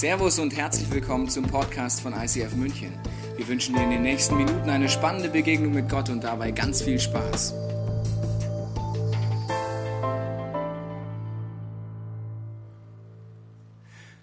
[0.00, 2.98] Servus und herzlich willkommen zum Podcast von ICF München.
[3.36, 6.80] Wir wünschen dir in den nächsten Minuten eine spannende Begegnung mit Gott und dabei ganz
[6.80, 7.52] viel Spaß.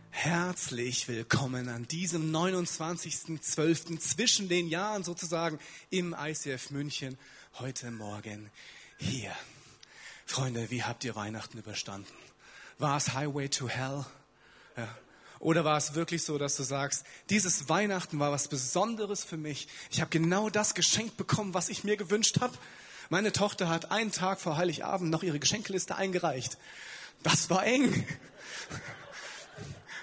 [0.09, 3.99] Herzlich willkommen an diesem 29.12.
[3.99, 5.59] zwischen den Jahren sozusagen
[5.91, 7.19] im ICF München
[7.59, 8.49] heute Morgen
[8.97, 9.31] hier.
[10.25, 12.11] Freunde, wie habt ihr Weihnachten überstanden?
[12.79, 14.05] War es Highway to Hell?
[14.75, 14.87] Ja.
[15.39, 19.67] Oder war es wirklich so, dass du sagst, dieses Weihnachten war was Besonderes für mich.
[19.91, 22.53] Ich habe genau das geschenkt bekommen, was ich mir gewünscht habe.
[23.09, 26.57] Meine Tochter hat einen Tag vor Heiligabend noch ihre Geschenkeliste eingereicht.
[27.23, 28.05] Das war eng.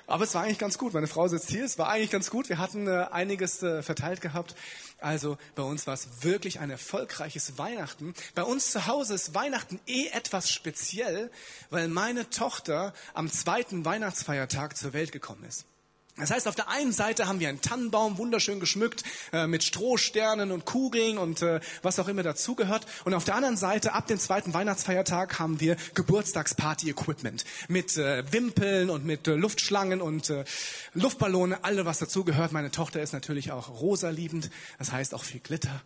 [0.07, 0.93] Aber es war eigentlich ganz gut.
[0.93, 1.65] Meine Frau sitzt hier.
[1.65, 2.49] Es war eigentlich ganz gut.
[2.49, 4.55] Wir hatten äh, einiges äh, verteilt gehabt.
[4.99, 8.15] Also bei uns war es wirklich ein erfolgreiches Weihnachten.
[8.35, 11.31] Bei uns zu Hause ist Weihnachten eh etwas speziell,
[11.71, 15.67] weil meine Tochter am zweiten Weihnachtsfeiertag zur Welt gekommen ist.
[16.17, 19.03] Das heißt, auf der einen Seite haben wir einen Tannenbaum wunderschön geschmückt
[19.33, 22.87] äh, mit Strohsternen und Kugeln und äh, was auch immer dazugehört.
[23.05, 28.91] Und auf der anderen Seite, ab dem zweiten Weihnachtsfeiertag, haben wir Geburtstagsparty-Equipment mit äh, Wimpeln
[28.91, 30.45] und mit äh, Luftschlangen und äh,
[30.93, 32.53] Luftballone, alle was dazugehört.
[32.53, 35.83] Meine Tochter ist natürlich auch rosa liebend, das heißt auch viel Glitter.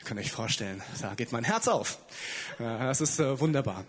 [0.00, 1.98] Ihr könnt euch vorstellen, da geht mein Herz auf.
[2.58, 3.86] Äh, das ist wunderbar.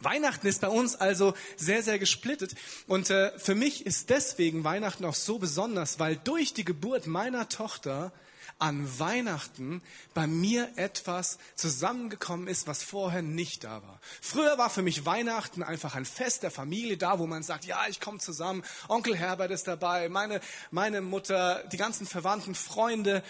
[0.00, 2.54] Weihnachten ist bei uns also sehr, sehr gesplittet.
[2.86, 7.48] Und äh, für mich ist deswegen Weihnachten auch so besonders, weil durch die Geburt meiner
[7.48, 8.12] Tochter
[8.58, 9.82] an Weihnachten
[10.14, 14.00] bei mir etwas zusammengekommen ist, was vorher nicht da war.
[14.20, 17.86] Früher war für mich Weihnachten einfach ein Fest der Familie da, wo man sagt, ja,
[17.88, 23.22] ich komme zusammen, Onkel Herbert ist dabei, meine, meine Mutter, die ganzen Verwandten, Freunde.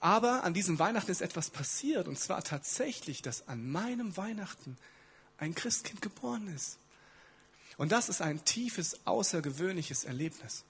[0.00, 4.76] Aber an diesem Weihnachten ist etwas passiert, und zwar tatsächlich, dass an meinem Weihnachten
[5.38, 6.78] ein Christkind geboren ist.
[7.76, 10.64] Und das ist ein tiefes, außergewöhnliches Erlebnis.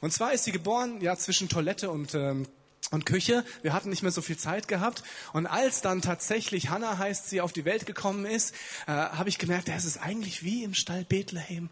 [0.00, 2.46] Und zwar ist sie geboren, ja, zwischen Toilette und, ähm,
[2.90, 3.44] und Küche.
[3.62, 5.02] Wir hatten nicht mehr so viel Zeit gehabt.
[5.32, 8.54] Und als dann tatsächlich Hannah heißt, sie auf die Welt gekommen ist,
[8.86, 11.68] äh, habe ich gemerkt, es ist eigentlich wie im Stall Bethlehem.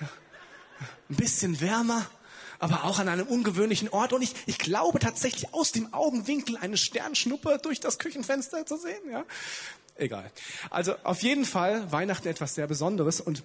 [0.00, 0.08] Ja.
[1.10, 2.06] Ein bisschen wärmer,
[2.58, 4.12] aber auch an einem ungewöhnlichen Ort.
[4.12, 9.10] Und ich, ich glaube tatsächlich aus dem Augenwinkel eine Sternschnuppe durch das Küchenfenster zu sehen.
[9.10, 9.24] Ja.
[9.96, 10.30] Egal.
[10.70, 13.42] Also auf jeden Fall Weihnachten etwas sehr Besonderes und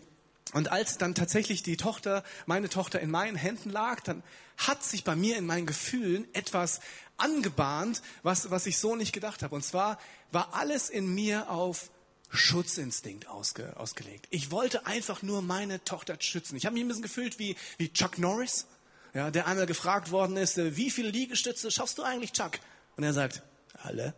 [0.54, 4.24] und als dann tatsächlich die Tochter, meine Tochter in meinen Händen lag, dann
[4.56, 6.80] hat sich bei mir in meinen Gefühlen etwas
[7.18, 9.56] angebahnt, was, was ich so nicht gedacht habe.
[9.56, 10.00] Und zwar
[10.32, 11.90] war alles in mir auf
[12.30, 14.28] Schutzinstinkt ausge, ausgelegt.
[14.30, 16.56] Ich wollte einfach nur meine Tochter schützen.
[16.56, 18.68] Ich habe mich ein bisschen gefühlt wie, wie Chuck Norris,
[19.14, 22.60] ja, der einmal gefragt worden ist, äh, wie viele Liegestütze schaffst du eigentlich, Chuck?
[22.98, 23.44] Und er sagt,
[23.74, 24.14] alle.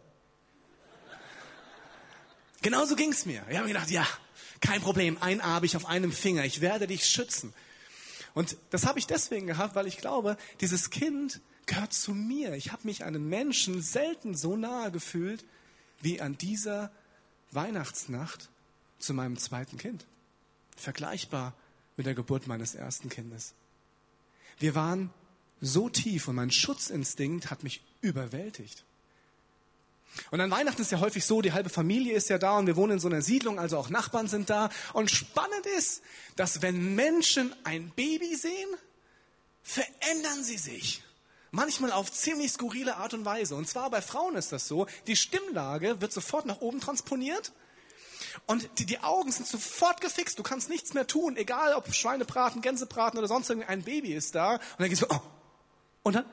[2.61, 3.43] Genauso ging's mir.
[3.49, 4.07] Ich habe mir gedacht, ja,
[4.61, 7.53] kein Problem, ein A habe ich auf einem Finger, ich werde dich schützen.
[8.33, 12.53] Und das habe ich deswegen gehabt, weil ich glaube, dieses Kind gehört zu mir.
[12.53, 15.45] Ich habe mich einem Menschen selten so nahe gefühlt
[16.01, 16.91] wie an dieser
[17.51, 18.49] Weihnachtsnacht
[18.99, 20.05] zu meinem zweiten Kind.
[20.75, 21.53] Vergleichbar
[21.97, 23.53] mit der Geburt meines ersten Kindes.
[24.59, 25.09] Wir waren
[25.61, 28.83] so tief und mein Schutzinstinkt hat mich überwältigt.
[30.31, 32.75] Und an Weihnachten ist ja häufig so, die halbe Familie ist ja da und wir
[32.75, 34.69] wohnen in so einer Siedlung, also auch Nachbarn sind da.
[34.93, 36.01] Und spannend ist,
[36.35, 38.69] dass wenn Menschen ein Baby sehen,
[39.63, 41.03] verändern sie sich.
[41.51, 43.55] Manchmal auf ziemlich skurrile Art und Weise.
[43.55, 47.51] Und zwar bei Frauen ist das so, die Stimmlage wird sofort nach oben transponiert
[48.45, 50.37] und die, die Augen sind sofort gefixt.
[50.37, 54.53] Du kannst nichts mehr tun, egal ob Schweinebraten, Gänsebraten oder sonst irgendein Baby ist da.
[54.53, 55.19] Und dann geht's so, oh.
[56.03, 56.25] Und dann,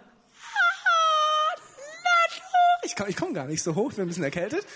[2.87, 4.67] ich komme komm gar nicht so hoch, ich bin ein bisschen erkältet.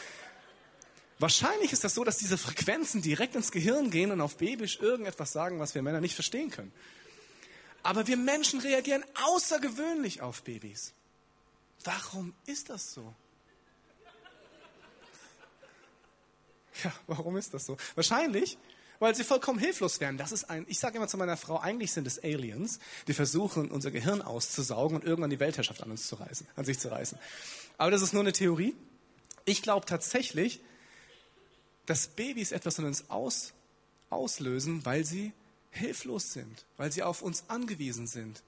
[1.19, 5.33] Wahrscheinlich ist das so, dass diese Frequenzen direkt ins Gehirn gehen und auf Babysch irgendetwas
[5.33, 6.73] sagen, was wir Männer nicht verstehen können.
[7.83, 10.95] Aber wir Menschen reagieren außergewöhnlich auf Babys.
[11.85, 13.15] Warum ist das so?
[16.85, 17.77] Ja, warum ist das so?
[17.95, 18.57] Wahrscheinlich,
[19.01, 20.17] weil sie vollkommen hilflos wären.
[20.17, 23.71] Das ist ein, ich sage immer zu meiner Frau, eigentlich sind es Aliens, die versuchen,
[23.71, 27.19] unser Gehirn auszusaugen und irgendwann die Weltherrschaft an uns zu reißen, an sich zu reißen.
[27.81, 28.77] Aber das ist nur eine Theorie.
[29.47, 30.61] Ich glaube tatsächlich,
[31.87, 33.55] dass Babys etwas in uns aus,
[34.11, 35.33] auslösen, weil sie
[35.71, 38.43] hilflos sind, weil sie auf uns angewiesen sind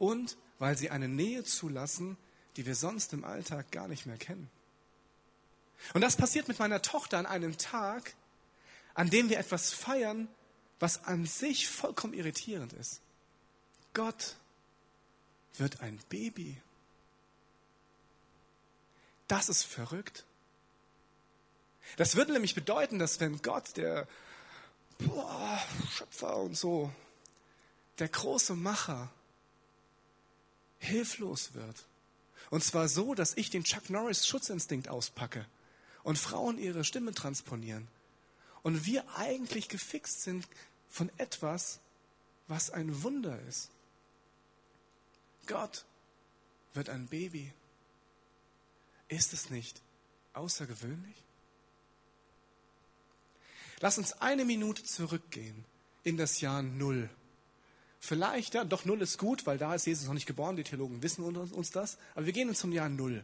[0.00, 2.16] und weil sie eine Nähe zulassen,
[2.56, 4.50] die wir sonst im Alltag gar nicht mehr kennen.
[5.94, 8.16] Und das passiert mit meiner Tochter an einem Tag,
[8.94, 10.26] an dem wir etwas feiern,
[10.80, 13.00] was an sich vollkommen irritierend ist.
[13.94, 14.34] Gott
[15.56, 16.60] wird ein Baby.
[19.28, 20.24] Das ist verrückt.
[21.96, 24.06] Das würde nämlich bedeuten, dass wenn Gott, der
[24.98, 25.60] boah,
[25.90, 26.92] Schöpfer und so,
[27.98, 29.10] der große Macher
[30.78, 31.84] hilflos wird.
[32.50, 35.46] Und zwar so, dass ich den Chuck Norris Schutzinstinkt auspacke
[36.02, 37.88] und Frauen ihre Stimme transponieren.
[38.62, 40.46] Und wir eigentlich gefixt sind
[40.88, 41.80] von etwas,
[42.48, 43.70] was ein Wunder ist.
[45.46, 45.84] Gott
[46.74, 47.52] wird ein Baby.
[49.12, 49.82] Ist es nicht
[50.32, 51.16] außergewöhnlich?
[53.80, 55.66] Lass uns eine Minute zurückgehen
[56.02, 57.10] in das Jahr Null.
[58.00, 61.02] Vielleicht, ja, doch Null ist gut, weil da ist Jesus noch nicht geboren, die Theologen
[61.02, 63.22] wissen uns das, aber wir gehen zum Jahr Null.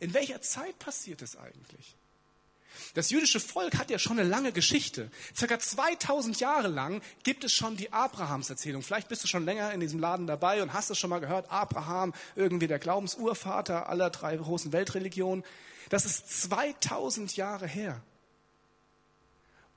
[0.00, 1.94] In welcher Zeit passiert es eigentlich?
[2.94, 5.10] Das jüdische Volk hat ja schon eine lange Geschichte.
[5.34, 8.82] Circa 2000 Jahre lang gibt es schon die Abrahamserzählung.
[8.82, 11.50] Vielleicht bist du schon länger in diesem Laden dabei und hast es schon mal gehört.
[11.50, 15.44] Abraham, irgendwie der Glaubensurvater aller drei großen Weltreligionen.
[15.88, 18.02] Das ist 2000 Jahre her.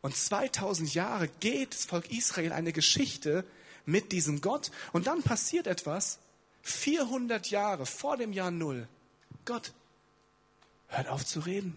[0.02, 3.44] Und 2000 Jahre geht das Volk Israel eine Geschichte
[3.86, 4.72] mit diesem Gott.
[4.94, 6.20] Und dann passiert etwas.
[6.62, 8.88] 400 Jahre vor dem Jahr Null.
[9.46, 9.74] Gott
[10.88, 11.76] hört auf zu reden.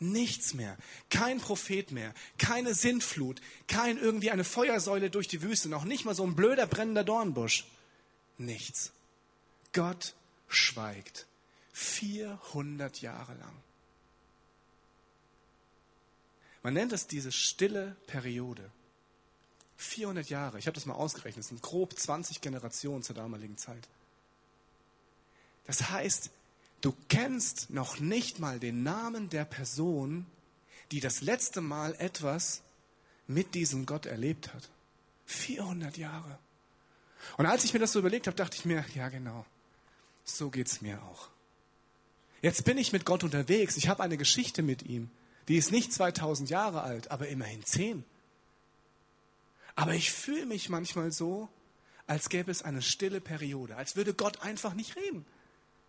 [0.00, 0.78] Nichts mehr.
[1.10, 2.14] Kein Prophet mehr.
[2.38, 3.40] Keine Sintflut.
[3.68, 5.68] Kein irgendwie eine Feuersäule durch die Wüste.
[5.68, 7.66] Noch nicht mal so ein blöder brennender Dornbusch.
[8.38, 8.92] Nichts.
[9.74, 10.14] Gott
[10.48, 11.26] schweigt.
[11.74, 13.52] 400 Jahre lang.
[16.62, 18.70] Man nennt es diese stille Periode.
[19.76, 23.88] 400 Jahre, ich habe das mal ausgerechnet, das sind grob 20 Generationen zur damaligen Zeit.
[25.66, 26.30] Das heißt,
[26.80, 30.26] du kennst noch nicht mal den Namen der Person,
[30.90, 32.62] die das letzte Mal etwas
[33.26, 34.68] mit diesem Gott erlebt hat.
[35.26, 36.38] 400 Jahre.
[37.36, 39.44] Und als ich mir das so überlegt habe, dachte ich mir, ja genau,
[40.24, 41.28] so geht's mir auch.
[42.42, 45.10] Jetzt bin ich mit Gott unterwegs, ich habe eine Geschichte mit ihm.
[45.48, 48.04] Die ist nicht 2000 Jahre alt, aber immerhin 10.
[49.74, 51.48] Aber ich fühle mich manchmal so,
[52.06, 55.24] als gäbe es eine stille Periode, als würde Gott einfach nicht reden,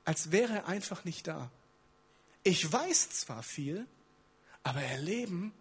[0.06, 1.51] als wäre er einfach nicht da.
[2.44, 3.86] Ich weiß zwar viel,
[4.63, 5.53] aber erleben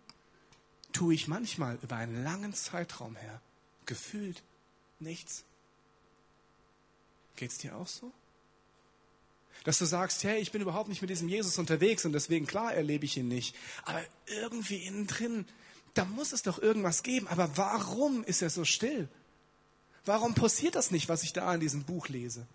[0.93, 3.41] tue ich manchmal über einen langen Zeitraum her.
[3.87, 4.43] Gefühlt
[4.99, 5.45] nichts.
[7.37, 8.13] Geht's dir auch so?
[9.65, 12.73] Dass du sagst, hey, ich bin überhaupt nicht mit diesem Jesus unterwegs und deswegen, klar,
[12.73, 13.55] erlebe ich ihn nicht.
[13.85, 15.47] Aber irgendwie innen drin,
[15.95, 17.29] da muss es doch irgendwas geben.
[17.29, 19.09] Aber warum ist er so still?
[20.05, 22.47] Warum passiert das nicht, was ich da in diesem Buch lese?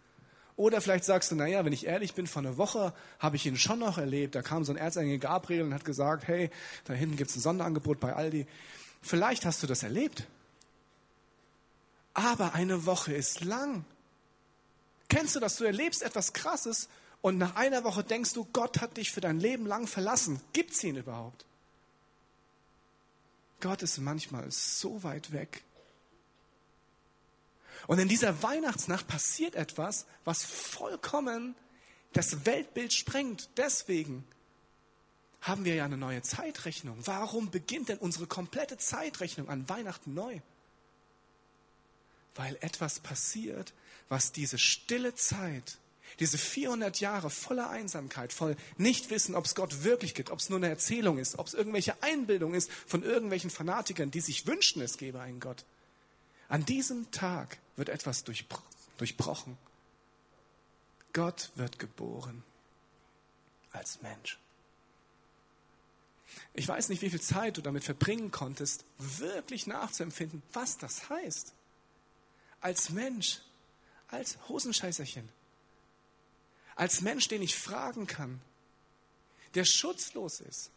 [0.58, 3.58] Oder vielleicht sagst du, naja, wenn ich ehrlich bin, vor einer Woche habe ich ihn
[3.58, 4.36] schon noch erlebt.
[4.36, 6.50] Da kam so ein Erzengel Gabriel und hat gesagt, hey,
[6.86, 8.48] da hinten gibt es ein Sonderangebot bei Aldi.
[9.02, 10.26] Vielleicht hast du das erlebt.
[12.14, 13.84] Aber eine Woche ist lang.
[15.10, 15.58] Kennst du das?
[15.58, 16.88] Du erlebst etwas Krasses
[17.22, 20.40] und nach einer Woche denkst du, Gott hat dich für dein Leben lang verlassen.
[20.54, 21.46] Gibt es ihn überhaupt?
[23.60, 25.65] Gott ist manchmal so weit weg.
[27.88, 31.56] Und in dieser Weihnachtsnacht passiert etwas, was vollkommen
[32.14, 33.50] das Weltbild sprengt.
[33.58, 34.26] Deswegen
[35.42, 36.98] haben wir ja eine neue Zeitrechnung.
[37.06, 40.40] Warum beginnt denn unsere komplette Zeitrechnung an Weihnachten neu?
[42.34, 43.74] Weil etwas passiert,
[44.10, 45.78] was diese stille Zeit,
[46.20, 50.58] diese 400 Jahre voller Einsamkeit, voll Nichtwissen, ob es Gott wirklich gibt, ob es nur
[50.58, 54.98] eine Erzählung ist, ob es irgendwelche Einbildung ist von irgendwelchen Fanatikern, die sich wünschen, es
[54.98, 55.66] gebe einen Gott.
[56.48, 59.58] An diesem Tag wird etwas durchbrochen.
[61.14, 62.44] Gott wird geboren
[63.72, 64.40] als Mensch.
[66.54, 71.54] Ich weiß nicht, wie viel Zeit du damit verbringen konntest, wirklich nachzuempfinden, was das heißt.
[72.62, 73.42] Als Mensch
[74.08, 75.28] als Hosenscheißerchen.
[76.76, 78.42] Als Mensch, den ich fragen kann,
[79.54, 80.72] der schutzlos ist.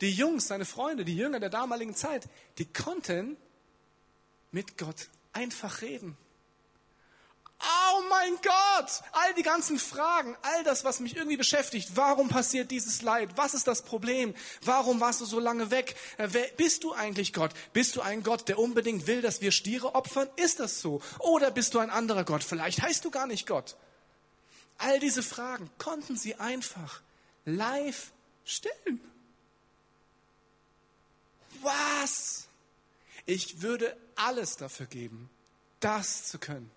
[0.00, 2.28] Die Jungs, seine Freunde, die Jünger der damaligen Zeit,
[2.58, 3.36] die konnten
[4.52, 6.16] mit Gott einfach reden.
[7.60, 9.02] Oh mein Gott!
[9.12, 11.90] All die ganzen Fragen, all das, was mich irgendwie beschäftigt.
[11.94, 13.30] Warum passiert dieses Leid?
[13.36, 14.34] Was ist das Problem?
[14.62, 15.96] Warum warst du so lange weg?
[16.18, 17.52] Äh, wer bist du eigentlich Gott?
[17.72, 20.28] Bist du ein Gott, der unbedingt will, dass wir Stiere opfern?
[20.36, 21.00] Ist das so?
[21.18, 22.44] Oder bist du ein anderer Gott?
[22.44, 23.76] Vielleicht heißt du gar nicht Gott.
[24.78, 27.00] All diese Fragen konnten sie einfach
[27.44, 28.12] live
[28.44, 29.00] stellen.
[31.62, 32.46] Was?
[33.26, 35.30] Ich würde alles dafür geben,
[35.80, 36.70] das zu können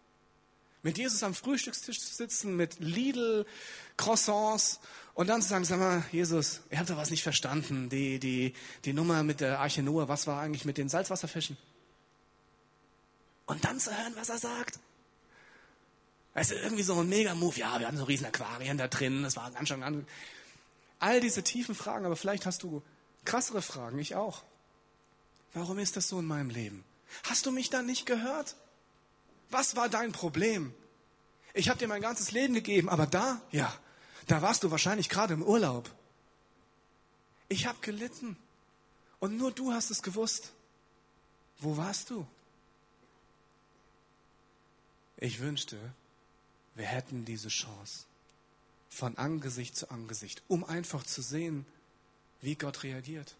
[0.83, 3.45] mit Jesus am Frühstückstisch zu sitzen, mit Lidl,
[3.98, 4.79] Croissants
[5.13, 8.53] und dann zu sagen, sag mal, Jesus, ihr habt doch was nicht verstanden, die, die,
[8.86, 11.57] die Nummer mit der Arche Noah, was war eigentlich mit den Salzwasserfischen?
[13.45, 14.79] Und dann zu hören, was er sagt.
[16.33, 19.36] Weißt du, irgendwie so ein Mega-Move, ja, wir hatten so riesen Aquarien da drin, das
[19.36, 20.07] war ganz schön an.
[21.00, 22.81] All diese tiefen Fragen, aber vielleicht hast du
[23.25, 24.43] krassere Fragen, ich auch.
[25.53, 26.86] Warum ist das so in meinem Leben?
[27.24, 28.56] Hast du mich dann nicht gehört?
[29.50, 30.74] Was war dein Problem?
[31.53, 33.74] Ich habe dir mein ganzes Leben gegeben, aber da, ja,
[34.27, 35.94] da warst du wahrscheinlich gerade im Urlaub.
[37.50, 38.38] Ich habe gelitten
[39.20, 40.53] und nur du hast es gewusst.
[41.60, 42.25] Wo warst du?
[45.18, 45.77] Ich wünschte,
[46.75, 48.06] wir hätten diese Chance
[48.89, 51.65] von Angesicht zu Angesicht, um einfach zu sehen,
[52.41, 53.36] wie Gott reagiert.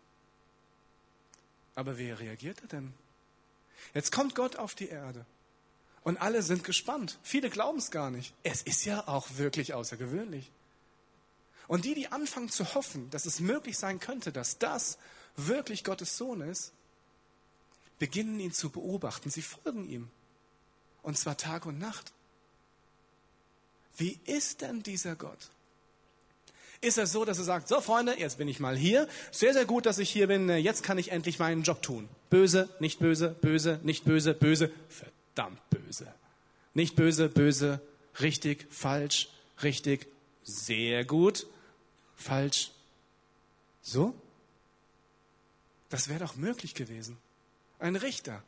[1.74, 2.94] Aber wie reagiert er denn?
[3.94, 5.26] Jetzt kommt Gott auf die Erde
[6.04, 7.20] und alle sind gespannt.
[7.24, 8.34] Viele glauben es gar nicht.
[8.44, 10.52] Es ist ja auch wirklich außergewöhnlich.
[11.68, 14.98] Und die, die anfangen zu hoffen, dass es möglich sein könnte, dass das
[15.36, 16.74] wirklich Gottes Sohn ist,
[18.00, 19.30] beginnen ihn zu beobachten.
[19.30, 20.10] Sie folgen ihm.
[21.04, 22.14] Und zwar Tag und Nacht.
[23.96, 25.52] Wie ist denn dieser Gott?
[26.82, 29.08] Ist er so, dass er sagt, so Freunde, jetzt bin ich mal hier.
[29.32, 30.50] Sehr, sehr gut, dass ich hier bin.
[30.50, 32.10] Jetzt kann ich endlich meinen Job tun.
[32.32, 34.72] Böse, nicht böse, böse, nicht böse, böse.
[34.90, 36.12] Verdammt böse.
[36.74, 37.82] Nicht böse, böse,
[38.20, 39.30] richtig, falsch,
[39.62, 40.08] richtig,
[40.44, 41.46] sehr gut,
[42.16, 42.72] falsch.
[43.84, 44.16] So?
[45.90, 47.18] Das wäre doch möglich gewesen.
[47.78, 48.42] Ein Richter.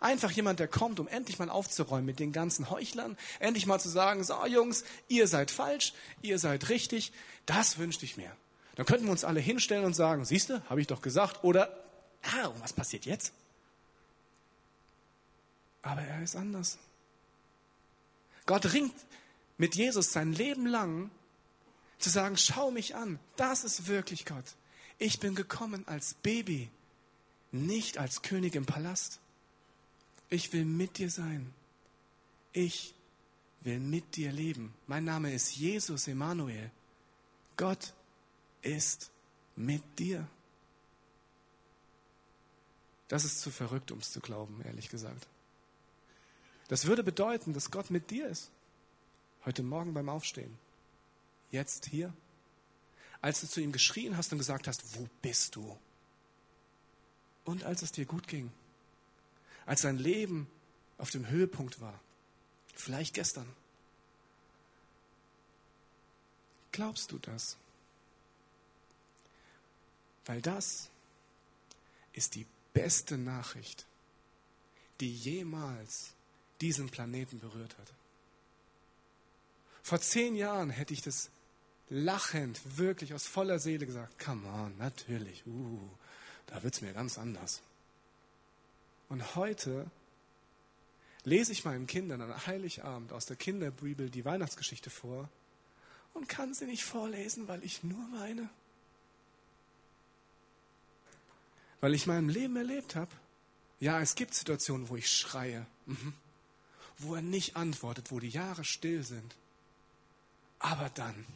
[0.00, 3.90] Einfach jemand, der kommt, um endlich mal aufzuräumen mit den ganzen Heuchlern, endlich mal zu
[3.90, 5.92] sagen, so Jungs, ihr seid falsch,
[6.22, 7.12] ihr seid richtig,
[7.44, 8.34] das wünschte ich mir.
[8.76, 11.84] Dann könnten wir uns alle hinstellen und sagen, siehste, habe ich doch gesagt, oder,
[12.22, 13.34] ah, und was passiert jetzt?
[15.82, 16.78] Aber er ist anders.
[18.46, 18.94] Gott ringt
[19.58, 21.10] mit Jesus sein Leben lang
[21.98, 24.44] zu sagen, schau mich an, das ist wirklich Gott.
[24.98, 26.70] Ich bin gekommen als Baby,
[27.52, 29.20] nicht als König im Palast.
[30.30, 31.52] Ich will mit dir sein.
[32.52, 32.94] Ich
[33.62, 34.72] will mit dir leben.
[34.86, 36.70] Mein Name ist Jesus Emanuel.
[37.56, 37.92] Gott
[38.62, 39.10] ist
[39.56, 40.26] mit dir.
[43.08, 45.26] Das ist zu verrückt, um es zu glauben, ehrlich gesagt.
[46.68, 48.52] Das würde bedeuten, dass Gott mit dir ist.
[49.44, 50.56] Heute Morgen beim Aufstehen.
[51.50, 52.14] Jetzt hier.
[53.20, 55.76] Als du zu ihm geschrien hast und gesagt hast, wo bist du?
[57.44, 58.52] Und als es dir gut ging
[59.70, 60.48] als sein Leben
[60.98, 62.00] auf dem Höhepunkt war.
[62.74, 63.46] Vielleicht gestern.
[66.72, 67.56] Glaubst du das?
[70.26, 70.90] Weil das
[72.12, 73.86] ist die beste Nachricht,
[74.98, 76.14] die jemals
[76.60, 77.92] diesen Planeten berührt hat.
[79.84, 81.30] Vor zehn Jahren hätte ich das
[81.90, 85.78] lachend, wirklich aus voller Seele gesagt, come on, natürlich, uh,
[86.46, 87.62] da wird es mir ganz anders.
[89.10, 89.90] Und heute
[91.24, 95.28] lese ich meinen Kindern an Heiligabend aus der Kinderbibel die Weihnachtsgeschichte vor
[96.14, 98.48] und kann sie nicht vorlesen, weil ich nur weine.
[101.80, 103.10] Weil ich meinem Leben erlebt habe,
[103.80, 106.14] ja, es gibt Situationen, wo ich schreie, mhm.
[106.98, 109.34] wo er nicht antwortet, wo die Jahre still sind.
[110.60, 111.26] Aber dann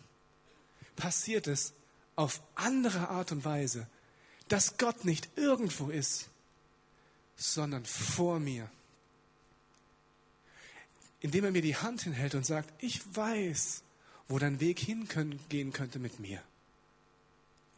[0.94, 1.72] passiert es
[2.14, 3.88] auf andere Art und Weise,
[4.46, 6.28] dass Gott nicht irgendwo ist,
[7.36, 8.70] sondern vor mir.
[11.20, 13.82] Indem er mir die Hand hinhält und sagt, ich weiß,
[14.28, 16.42] wo dein Weg hingehen könnte mit mir.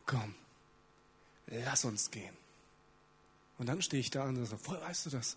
[0.05, 0.35] Komm,
[1.47, 2.37] lass uns gehen.
[3.59, 5.37] Und dann stehe ich da und sage, woher weißt du das?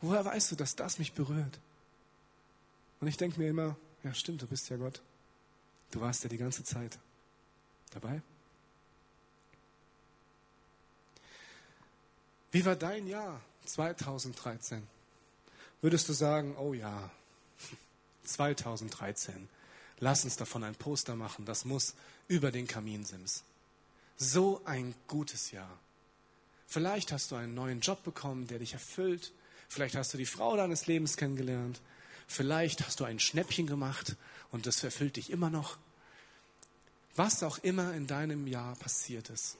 [0.00, 1.58] Woher weißt du, dass das mich berührt?
[3.00, 5.00] Und ich denke mir immer, ja stimmt, du bist ja Gott.
[5.90, 6.98] Du warst ja die ganze Zeit
[7.90, 8.22] dabei.
[12.52, 13.40] Wie war dein Jahr?
[13.72, 14.86] 2013,
[15.80, 17.10] würdest du sagen, oh ja,
[18.24, 19.48] 2013,
[19.98, 21.94] lass uns davon ein Poster machen, das muss
[22.28, 23.44] über den Kaminsims.
[24.16, 25.78] So ein gutes Jahr.
[26.66, 29.32] Vielleicht hast du einen neuen Job bekommen, der dich erfüllt.
[29.68, 31.80] Vielleicht hast du die Frau deines Lebens kennengelernt.
[32.28, 34.14] Vielleicht hast du ein Schnäppchen gemacht
[34.52, 35.78] und das erfüllt dich immer noch.
[37.16, 39.56] Was auch immer in deinem Jahr passiert ist.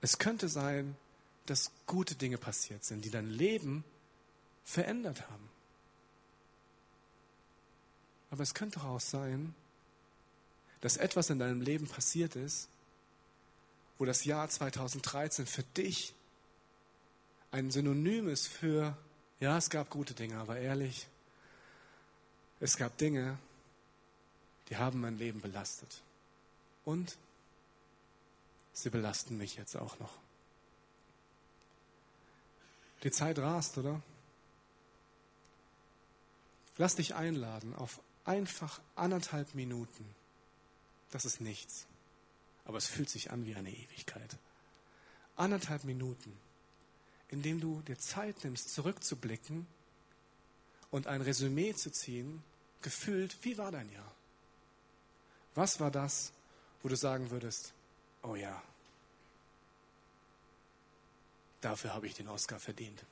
[0.00, 0.96] Es könnte sein,
[1.46, 3.84] dass gute Dinge passiert sind, die dein Leben
[4.64, 5.48] verändert haben.
[8.30, 9.54] Aber es könnte auch sein,
[10.80, 12.68] dass etwas in deinem Leben passiert ist,
[13.98, 16.14] wo das Jahr 2013 für dich
[17.52, 18.96] ein Synonym ist für,
[19.38, 21.06] ja, es gab gute Dinge, aber ehrlich,
[22.58, 23.38] es gab Dinge,
[24.68, 26.02] die haben mein Leben belastet.
[26.84, 27.16] Und
[28.72, 30.23] sie belasten mich jetzt auch noch.
[33.04, 34.02] Die Zeit rast, oder?
[36.76, 40.04] Lass dich einladen auf einfach anderthalb Minuten.
[41.10, 41.86] Das ist nichts.
[42.64, 44.36] Aber es fühlt sich an wie eine Ewigkeit.
[45.36, 46.36] Anderthalb Minuten
[47.34, 49.66] indem du dir Zeit nimmst, zurückzublicken
[50.90, 52.42] und ein Resümee zu ziehen,
[52.80, 54.14] gefühlt, wie war dein Jahr?
[55.54, 56.32] Was war das,
[56.82, 57.72] wo du sagen würdest,
[58.22, 58.62] oh ja,
[61.64, 63.04] dafür habe ich den Oscar verdient.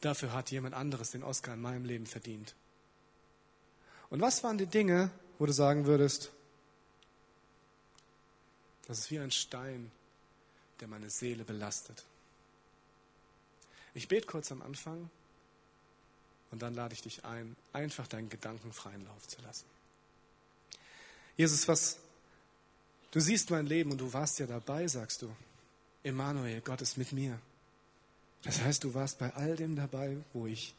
[0.00, 2.54] Dafür hat jemand anderes den Oscar in meinem Leben verdient.
[4.10, 6.30] Und was waren die Dinge, wo du sagen würdest,
[8.86, 9.90] das ist wie ein Stein,
[10.80, 12.04] der meine Seele belastet.
[13.94, 15.10] Ich bete kurz am Anfang
[16.50, 19.64] und dann lade ich dich ein, einfach deinen Gedanken freien Lauf zu lassen.
[21.36, 21.98] Jesus, was
[23.10, 25.34] du siehst mein Leben und du warst ja dabei, sagst du.
[26.06, 27.38] Emanuel, Gott ist mit mir.
[28.42, 30.74] Das heißt, du warst bei all dem dabei, wo ich,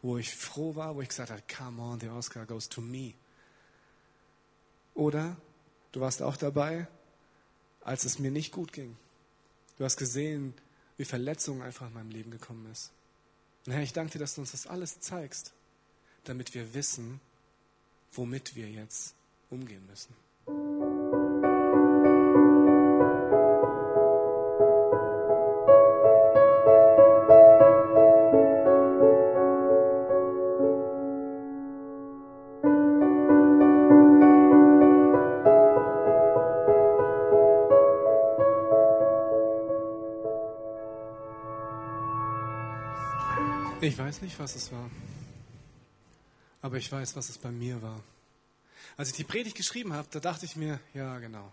[0.00, 3.12] wo ich froh war, wo ich gesagt habe, come on, the Oscar goes to me.
[4.94, 5.36] Oder
[5.92, 6.86] du warst auch dabei,
[7.82, 8.96] als es mir nicht gut ging.
[9.76, 10.54] Du hast gesehen,
[10.96, 12.90] wie Verletzungen einfach in meinem Leben gekommen ist.
[13.66, 15.52] Und Herr, ich danke dir, dass du uns das alles zeigst,
[16.24, 17.20] damit wir wissen,
[18.12, 19.14] womit wir jetzt
[19.50, 20.14] umgehen müssen.
[44.20, 44.90] Weiß nicht, was es war.
[46.60, 48.02] Aber ich weiß, was es bei mir war.
[48.98, 51.50] Als ich die Predigt geschrieben habe, da dachte ich mir, ja, genau.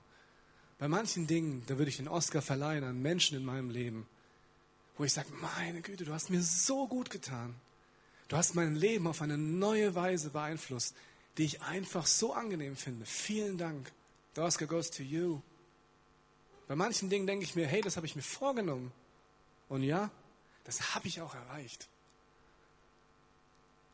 [0.77, 4.05] Bei manchen Dingen, da würde ich den Oscar verleihen an Menschen in meinem Leben,
[4.97, 7.55] wo ich sage, meine Güte, du hast mir so gut getan.
[8.27, 10.93] Du hast mein Leben auf eine neue Weise beeinflusst,
[11.37, 13.05] die ich einfach so angenehm finde.
[13.05, 13.93] Vielen Dank.
[14.35, 15.39] The Oscar goes to you.
[16.67, 18.91] Bei manchen Dingen denke ich mir, hey, das habe ich mir vorgenommen.
[19.69, 20.11] Und ja,
[20.65, 21.87] das habe ich auch erreicht.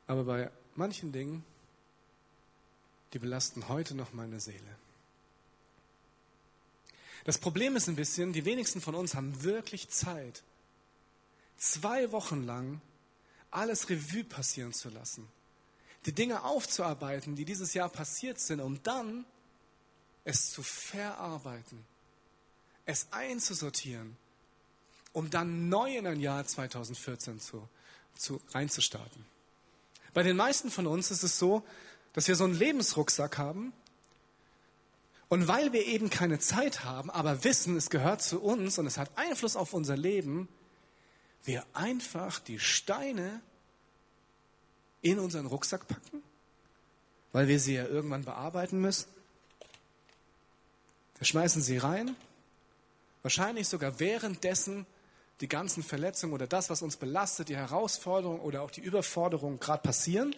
[0.08, 1.44] Aber bei manchen Dingen,
[3.14, 4.78] die belasten heute noch meine Seele.
[7.26, 10.44] Das Problem ist ein bisschen, die wenigsten von uns haben wirklich Zeit,
[11.58, 12.82] zwei Wochen lang
[13.50, 15.28] alles Revue passieren zu lassen,
[16.06, 19.26] die Dinge aufzuarbeiten, die dieses Jahr passiert sind, um dann
[20.26, 21.86] es zu verarbeiten,
[22.86, 24.18] es einzusortieren,
[25.14, 27.70] um dann neu in ein Jahr 2014 zu,
[28.16, 29.33] zu, reinzustarten.
[30.14, 31.64] Bei den meisten von uns ist es so,
[32.14, 33.74] dass wir so einen Lebensrucksack haben.
[35.30, 39.00] Und weil wir eben keine Zeit haben, aber wissen, es gehört zu uns und es
[39.00, 40.48] hat Einfluss auf unser Leben,
[41.44, 43.42] wir einfach die Steine
[45.02, 46.22] in unseren Rucksack packen,
[47.32, 49.08] weil wir sie ja irgendwann bearbeiten müssen.
[51.18, 52.16] Wir schmeißen sie rein,
[53.24, 54.86] wahrscheinlich sogar währenddessen
[55.42, 59.82] die ganzen Verletzungen oder das, was uns belastet, die Herausforderungen oder auch die Überforderungen gerade
[59.82, 60.36] passieren.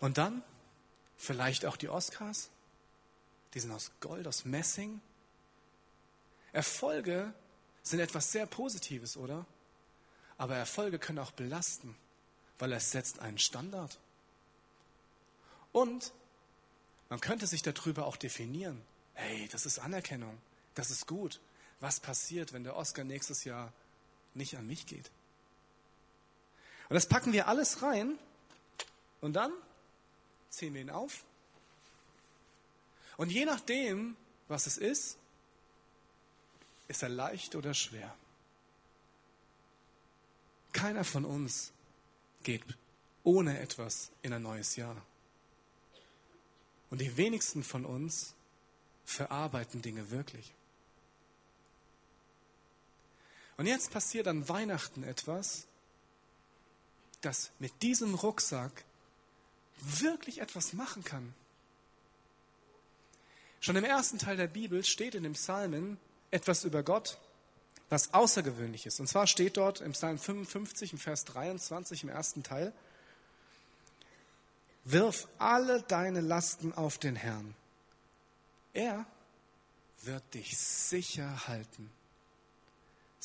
[0.00, 0.42] Und dann
[1.16, 2.50] vielleicht auch die Oscars,
[3.54, 5.00] die sind aus Gold, aus Messing.
[6.52, 7.32] Erfolge
[7.82, 9.46] sind etwas sehr Positives, oder?
[10.36, 11.96] Aber Erfolge können auch belasten,
[12.58, 13.98] weil es setzt einen Standard.
[15.72, 16.12] Und
[17.08, 18.82] man könnte sich darüber auch definieren.
[19.14, 20.36] Hey, das ist Anerkennung.
[20.74, 21.40] Das ist gut.
[21.80, 23.72] Was passiert, wenn der Oscar nächstes Jahr
[24.34, 25.10] nicht an mich geht?
[26.88, 28.18] Und das packen wir alles rein
[29.20, 29.52] und dann
[30.50, 31.24] ziehen wir ihn auf.
[33.16, 34.16] Und je nachdem,
[34.48, 35.16] was es ist,
[36.88, 38.14] ist er leicht oder schwer.
[40.72, 41.72] Keiner von uns
[42.42, 42.62] geht
[43.22, 44.96] ohne etwas in ein neues Jahr.
[46.90, 48.34] Und die wenigsten von uns
[49.04, 50.52] verarbeiten Dinge wirklich.
[53.56, 55.66] Und jetzt passiert an Weihnachten etwas,
[57.20, 58.84] das mit diesem Rucksack
[59.80, 61.34] wirklich etwas machen kann.
[63.60, 65.98] Schon im ersten Teil der Bibel steht in dem Psalmen
[66.30, 67.18] etwas über Gott,
[67.88, 69.00] was außergewöhnlich ist.
[69.00, 72.72] Und zwar steht dort im Psalm 55, im Vers 23, im ersten Teil,
[74.86, 77.54] Wirf alle deine Lasten auf den Herrn.
[78.74, 79.06] Er
[80.02, 81.90] wird dich sicher halten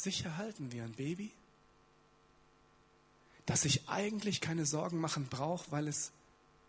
[0.01, 1.31] sicher halten wie ein Baby,
[3.45, 6.12] das sich eigentlich keine Sorgen machen braucht, weil es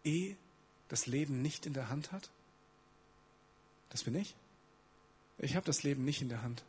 [0.04, 0.34] eh
[0.88, 2.30] das Leben nicht in der Hand hat?
[3.90, 4.34] Das bin ich.
[5.38, 6.62] Ich habe das Leben nicht in der Hand.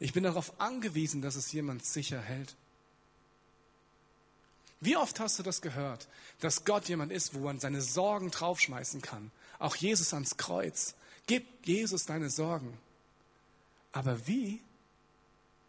[0.00, 2.54] Ich bin darauf angewiesen, dass es jemand sicher hält.
[4.80, 6.06] Wie oft hast du das gehört,
[6.38, 9.32] dass Gott jemand ist, wo man seine Sorgen draufschmeißen kann?
[9.58, 10.94] Auch Jesus ans Kreuz.
[11.26, 12.78] Gib Jesus deine Sorgen.
[13.92, 14.60] Aber wie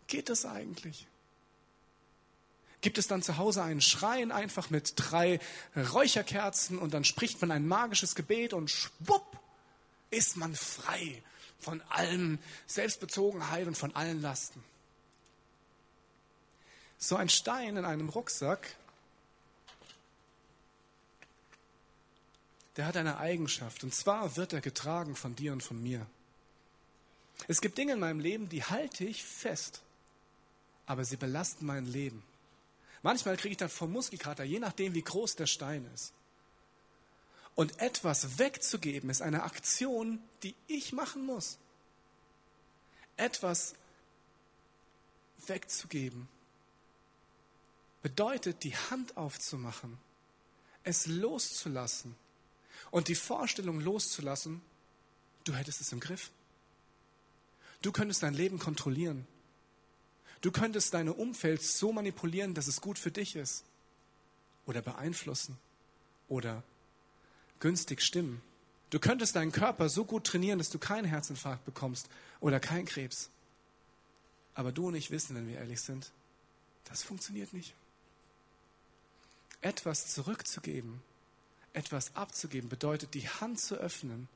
[0.10, 1.08] geht das eigentlich?
[2.82, 5.40] Gibt es dann zu Hause einen Schrein einfach mit drei
[5.76, 9.40] Räucherkerzen und dann spricht man ein magisches Gebet und schwupp
[10.12, 11.22] ist man frei
[11.60, 14.64] von allem Selbstbezogenheit und von allen Lasten.
[16.98, 18.76] So ein Stein in einem Rucksack,
[22.78, 26.06] der hat eine Eigenschaft und zwar wird er getragen von dir und von mir.
[27.48, 29.82] Es gibt Dinge in meinem Leben, die halte ich fest,
[30.90, 32.24] aber sie belasten mein Leben.
[33.04, 36.14] Manchmal kriege ich dann vom Muskelkater, je nachdem, wie groß der Stein ist.
[37.54, 41.60] Und etwas wegzugeben ist eine Aktion, die ich machen muss.
[43.18, 43.76] Etwas
[45.46, 46.28] wegzugeben
[48.02, 49.96] bedeutet, die Hand aufzumachen,
[50.84, 52.16] es loszulassen
[52.90, 54.64] und die Vorstellung loszulassen,
[55.44, 56.32] du hättest es im Griff.
[57.84, 59.28] Du könntest dein Leben kontrollieren.
[60.42, 63.66] Du könntest deine Umfeld so manipulieren, dass es gut für dich ist.
[64.66, 65.58] Oder beeinflussen.
[66.28, 66.64] Oder
[67.60, 68.42] günstig stimmen.
[68.90, 73.30] Du könntest deinen Körper so gut trainieren, dass du keinen Herzinfarkt bekommst oder keinen Krebs.
[74.56, 76.12] Aber du und ich wissen, wenn wir ehrlich sind,
[76.86, 77.76] das funktioniert nicht.
[79.62, 81.02] Etwas zurückzugeben,
[81.74, 84.28] etwas abzugeben, bedeutet die Hand zu öffnen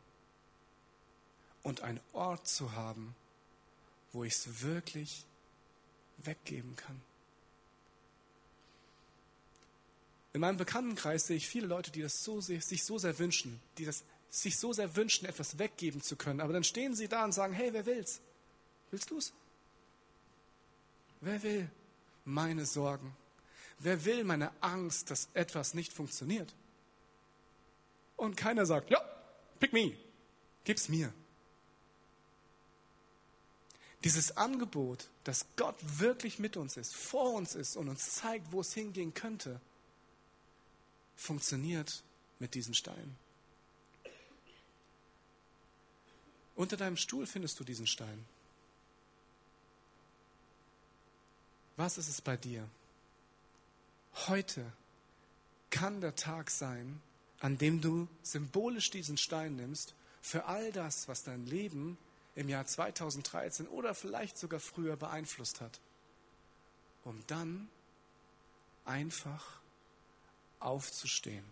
[1.63, 3.15] und einen Ort zu haben,
[4.11, 5.25] wo ich es wirklich
[6.17, 7.01] weggeben kann.
[10.33, 13.85] In meinem Bekanntenkreis sehe ich viele Leute, die das so, sich so sehr wünschen, die
[13.85, 16.41] das sich so sehr wünschen, etwas weggeben zu können.
[16.41, 18.19] Aber dann stehen sie da und sagen, hey, wer will's?
[18.89, 19.31] Willst du's?
[21.21, 21.69] Wer will
[22.25, 23.15] meine Sorgen?
[23.77, 26.53] Wer will meine Angst, dass etwas nicht funktioniert?
[28.17, 28.99] Und keiner sagt, ja,
[29.59, 29.95] pick me,
[30.63, 31.13] gib's mir.
[34.03, 38.61] Dieses Angebot, dass Gott wirklich mit uns ist, vor uns ist und uns zeigt, wo
[38.61, 39.59] es hingehen könnte,
[41.15, 42.03] funktioniert
[42.39, 43.17] mit diesen Steinen.
[46.55, 48.25] Unter deinem Stuhl findest du diesen Stein.
[51.77, 52.67] Was ist es bei dir?
[54.27, 54.71] Heute
[55.71, 57.01] kann der Tag sein,
[57.39, 61.97] an dem du symbolisch diesen Stein nimmst für all das, was dein Leben
[62.35, 65.79] im Jahr 2013 oder vielleicht sogar früher beeinflusst hat,
[67.03, 67.69] um dann
[68.85, 69.59] einfach
[70.59, 71.45] aufzustehen,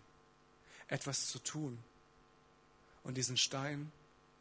[0.88, 1.78] etwas zu tun
[3.04, 3.92] und diesen Stein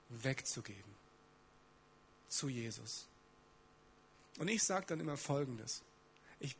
[0.10, 0.96] wegzugeben
[2.28, 3.08] zu Jesus.
[4.40, 5.82] Und ich sage dann immer Folgendes.
[6.40, 6.56] Ich,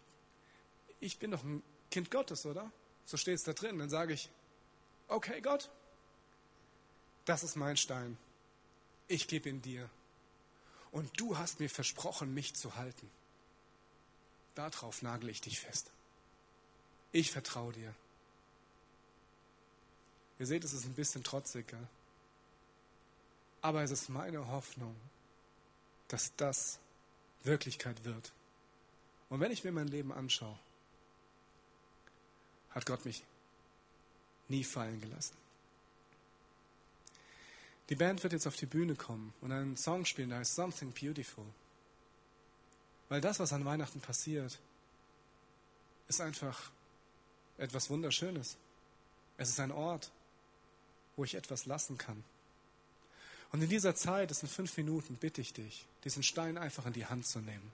[1.00, 2.72] ich bin doch ein Kind Gottes, oder?
[3.06, 3.80] So steht es da drin.
[3.80, 4.30] Dann sage ich,
[5.08, 5.70] okay Gott,
[7.26, 8.18] das ist mein Stein.
[9.12, 9.90] Ich gebe ihn dir.
[10.94, 13.12] Und du hast mir versprochen, mich zu halten.
[14.56, 15.92] Darauf nagel ich dich fest.
[17.12, 17.94] Ich vertraue dir.
[20.40, 21.88] Ihr seht, es ist ein bisschen trotzig, gell?
[23.62, 24.96] aber es ist meine Hoffnung,
[26.08, 26.80] dass das
[27.44, 28.32] Wirklichkeit wird.
[29.28, 30.58] Und wenn ich mir mein Leben anschaue,
[32.70, 33.26] hat Gott mich
[34.48, 35.41] nie fallen gelassen.
[37.92, 40.94] Die Band wird jetzt auf die Bühne kommen und einen Song spielen, der heißt Something
[40.94, 41.44] Beautiful.
[43.10, 44.58] Weil das, was an Weihnachten passiert,
[46.08, 46.72] ist einfach
[47.58, 48.56] etwas Wunderschönes.
[49.36, 50.10] Es ist ein Ort,
[51.18, 52.24] wo ich etwas lassen kann.
[53.52, 56.94] Und in dieser Zeit, das sind fünf Minuten, bitte ich dich, diesen Stein einfach in
[56.94, 57.74] die Hand zu nehmen.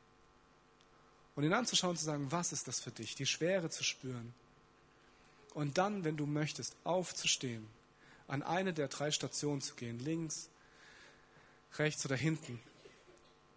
[1.35, 3.13] Und ihn anzuschauen zu sagen, was ist das für dich?
[3.13, 4.33] Die Schwere zu spüren.
[5.53, 7.67] Und dann, wenn du möchtest, aufzustehen,
[8.27, 10.49] an eine der drei Stationen zu gehen, links,
[11.77, 12.59] rechts oder hinten,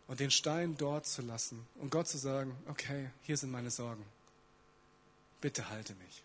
[0.06, 4.04] und den Stein dort zu lassen und Gott zu sagen, okay, hier sind meine Sorgen.
[5.40, 6.22] Bitte halte mich.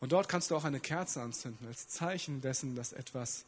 [0.00, 3.44] Und dort kannst du auch eine Kerze anzünden als Zeichen dessen, dass etwas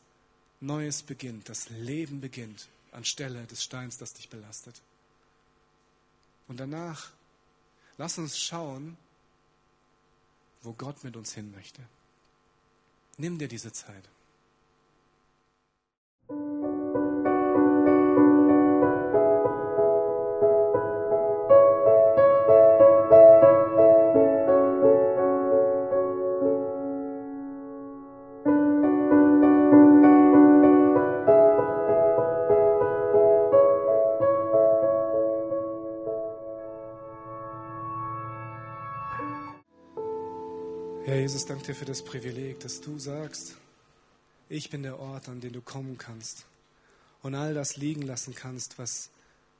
[0.60, 4.80] Neues beginnt, das Leben beginnt anstelle des Steins, das dich belastet.
[6.48, 7.10] Und danach
[7.98, 8.96] lass uns schauen,
[10.62, 11.82] wo Gott mit uns hin möchte.
[13.20, 14.09] Nimm dir diese Zeit.
[41.60, 43.54] Danke dir für das Privileg, dass du sagst,
[44.48, 46.46] ich bin der Ort, an den du kommen kannst,
[47.20, 49.10] und all das liegen lassen kannst, was,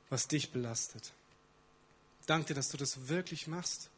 [0.09, 1.13] was dich belastet.
[2.25, 3.91] Danke dir, dass du das wirklich machst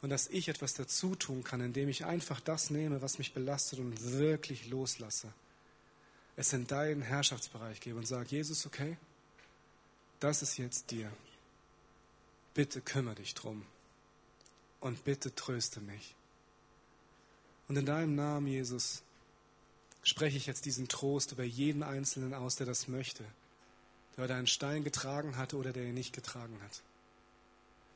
[0.00, 3.80] und dass ich etwas dazu tun kann, indem ich einfach das nehme, was mich belastet
[3.80, 5.30] und wirklich loslasse.
[6.36, 8.96] Es in deinen Herrschaftsbereich gebe und sage, Jesus, okay,
[10.20, 11.12] das ist jetzt dir.
[12.54, 13.66] Bitte kümmere dich drum
[14.80, 16.14] und bitte tröste mich.
[17.68, 19.02] Und in deinem Namen, Jesus,
[20.02, 23.24] spreche ich jetzt diesen Trost über jeden Einzelnen aus, der das möchte,
[24.16, 26.82] der deinen Stein getragen hatte oder der ihn nicht getragen hat.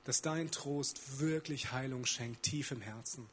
[0.04, 3.28] Dass dein Trost wirklich Heilung schenkt, tief im Herzen.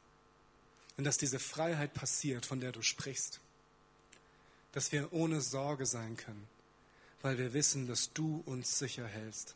[0.98, 3.40] Und dass diese Freiheit passiert, von der du sprichst.
[4.72, 6.46] Dass wir ohne Sorge sein können,
[7.22, 9.54] weil wir wissen, dass du uns sicher hältst.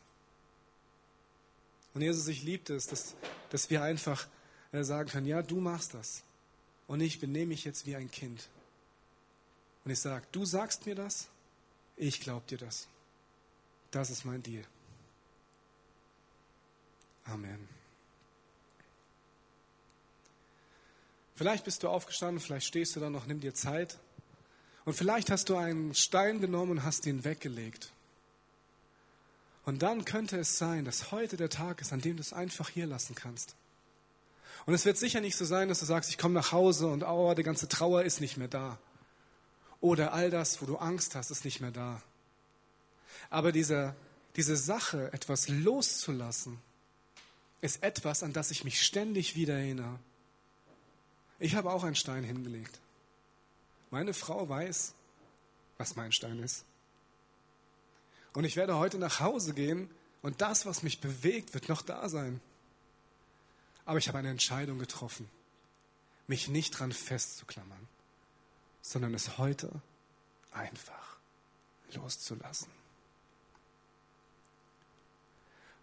[1.93, 3.15] Und Jesus, ich liebe es, dass,
[3.49, 4.27] dass wir einfach
[4.71, 6.23] äh, sagen können, ja, du machst das.
[6.91, 8.49] Und ich benehme mich jetzt wie ein Kind.
[9.85, 11.29] Und ich sage, du sagst mir das,
[11.95, 12.89] ich glaube dir das.
[13.91, 14.65] Das ist mein Deal.
[17.23, 17.69] Amen.
[21.35, 23.97] Vielleicht bist du aufgestanden, vielleicht stehst du da noch, nimm dir Zeit.
[24.83, 27.93] Und vielleicht hast du einen Stein genommen und hast ihn weggelegt.
[29.63, 32.67] Und dann könnte es sein, dass heute der Tag ist, an dem du es einfach
[32.67, 33.55] hier lassen kannst.
[34.65, 37.03] Und es wird sicher nicht so sein, dass du sagst, ich komme nach Hause und
[37.03, 38.77] oh, die ganze Trauer ist nicht mehr da.
[39.79, 42.01] Oder all das, wo du Angst hast, ist nicht mehr da.
[43.29, 43.95] Aber diese,
[44.35, 46.59] diese Sache, etwas loszulassen,
[47.61, 49.99] ist etwas, an das ich mich ständig wieder erinnere.
[51.39, 52.79] Ich habe auch einen Stein hingelegt.
[53.89, 54.93] Meine Frau weiß,
[55.77, 56.65] was mein Stein ist.
[58.33, 59.89] Und ich werde heute nach Hause gehen
[60.21, 62.39] und das, was mich bewegt, wird noch da sein.
[63.85, 65.29] Aber ich habe eine Entscheidung getroffen,
[66.27, 67.87] mich nicht dran festzuklammern
[68.81, 69.71] sondern es heute
[70.51, 71.17] einfach
[71.93, 72.71] loszulassen.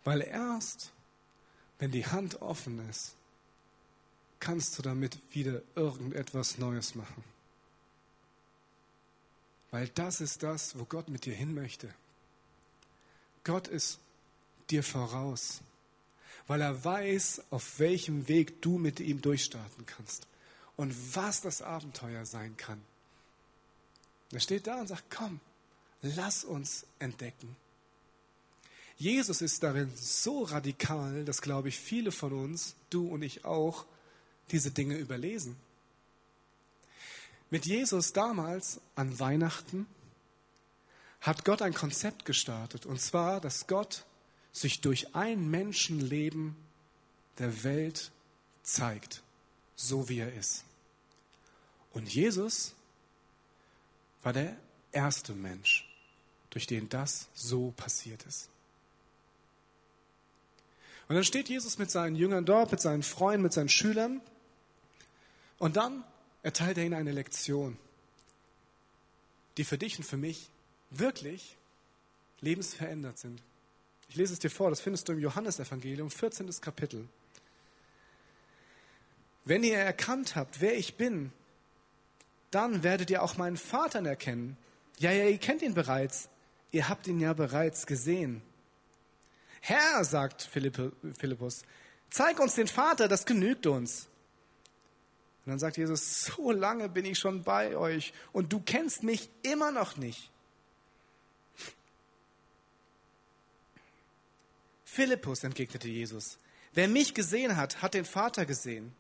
[0.05, 0.93] Weil erst,
[1.79, 3.15] wenn die Hand offen ist,
[4.41, 7.25] kannst du damit wieder irgendetwas Neues machen.
[9.71, 11.93] Weil das ist das, wo Gott mit dir hin möchte.
[13.45, 13.99] Gott ist
[14.71, 15.61] dir voraus,
[16.49, 20.27] weil er weiß, auf welchem Weg du mit ihm durchstarten kannst
[20.77, 22.81] und was das Abenteuer sein kann.
[24.33, 25.41] Er steht da und sagt, komm,
[26.03, 27.55] lass uns entdecken.
[28.97, 33.87] Jesus ist darin so radikal, dass, glaube ich, viele von uns, du und ich auch,
[34.51, 35.57] diese Dinge überlesen.
[37.51, 39.87] Mit Jesus damals an Weihnachten
[41.21, 44.05] hat Gott ein Konzept gestartet, und zwar, dass Gott
[44.53, 46.57] sich durch ein Menschenleben
[47.39, 48.11] der Welt
[48.63, 49.23] zeigt,
[49.77, 50.65] so wie er ist.
[51.93, 52.75] Und Jesus
[54.23, 54.57] war der
[54.93, 55.89] erste Mensch,
[56.51, 58.51] durch den das so passiert ist.
[61.09, 64.21] Und dann steht Jesus mit seinen Jüngern dort, mit seinen Freunden, mit seinen Schülern.
[65.59, 66.05] Und dann
[66.43, 67.79] erteilt er ihnen eine Lektion,
[69.57, 70.51] die für dich und für mich
[70.91, 71.57] wirklich
[72.41, 73.43] lebensverändert sind.
[74.09, 76.49] Ich lese es dir vor, das findest du im Johannesevangelium, 14.
[76.61, 77.09] Kapitel.
[79.44, 81.33] Wenn ihr erkannt habt, wer ich bin,
[82.51, 84.57] dann werdet ihr auch meinen Vater erkennen.
[84.99, 86.29] Ja, ja, ihr kennt ihn bereits.
[86.71, 88.42] Ihr habt ihn ja bereits gesehen.
[89.61, 91.62] Herr, sagt Philippus,
[92.11, 94.09] zeig uns den Vater, das genügt uns.
[95.44, 99.31] Und dann sagt Jesus, so lange bin ich schon bei euch und du kennst mich
[99.42, 100.31] immer noch nicht.
[104.99, 106.39] Philippus, entgegnete Jesus,
[106.75, 108.93] wer mich gesehen hat, hat den Vater gesehen.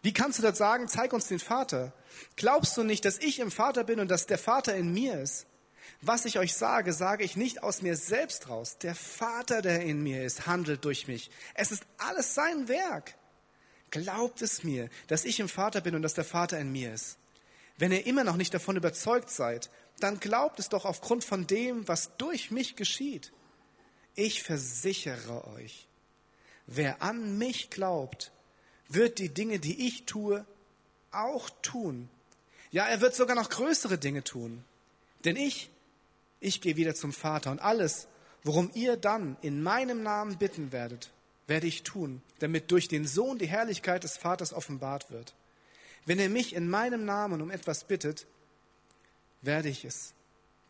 [0.00, 1.92] Wie kannst du das sagen, zeig uns den Vater?
[2.36, 5.44] Glaubst du nicht, dass ich im Vater bin und dass der Vater in mir ist?
[6.00, 8.78] Was ich euch sage, sage ich nicht aus mir selbst raus.
[8.78, 11.30] Der Vater, der in mir ist, handelt durch mich.
[11.52, 13.14] Es ist alles sein Werk.
[13.90, 17.18] Glaubt es mir, dass ich im Vater bin und dass der Vater in mir ist.
[17.76, 19.68] Wenn ihr immer noch nicht davon überzeugt seid,
[20.00, 23.32] dann glaubt es doch aufgrund von dem, was durch mich geschieht.
[24.14, 25.86] Ich versichere euch,
[26.66, 28.32] wer an mich glaubt,
[28.88, 30.46] wird die Dinge, die ich tue,
[31.10, 32.08] auch tun.
[32.70, 34.64] Ja, er wird sogar noch größere Dinge tun.
[35.24, 35.70] Denn ich,
[36.40, 38.08] ich gehe wieder zum Vater und alles,
[38.42, 41.12] worum ihr dann in meinem Namen bitten werdet,
[41.46, 45.34] werde ich tun, damit durch den Sohn die Herrlichkeit des Vaters offenbart wird.
[46.06, 48.26] Wenn ihr mich in meinem Namen um etwas bittet,
[49.40, 50.12] werde ich es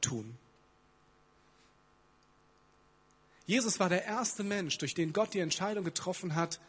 [0.00, 0.37] tun.
[3.46, 6.61] Jesus war der erste Mensch, durch den Gott die Entscheidung getroffen hat,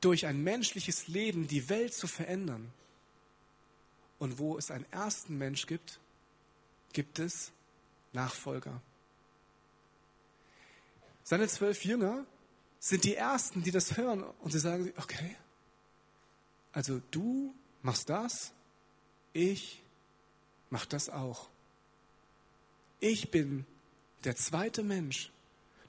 [0.00, 2.72] durch ein menschliches Leben die Welt zu verändern.
[4.18, 5.98] Und wo es einen ersten Mensch gibt,
[6.92, 7.50] gibt es
[8.12, 8.80] Nachfolger.
[11.24, 12.24] Seine zwölf Jünger
[12.78, 15.36] sind die Ersten, die das hören und sie sagen, okay,
[16.72, 18.52] also du machst das,
[19.32, 19.82] ich
[20.70, 21.48] mach das auch.
[22.98, 23.66] Ich bin
[24.24, 25.32] der zweite Mensch,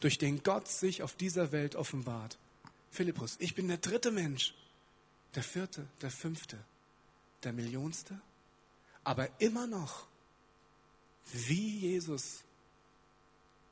[0.04, 2.38] durch den Gott sich auf dieser Welt offenbart.
[2.92, 4.54] Philippus, ich bin der dritte Mensch,
[5.34, 6.60] der vierte, der fünfte,
[7.44, 8.20] der Millionste,
[9.06, 10.06] aber immer noch
[11.32, 12.42] wie Jesus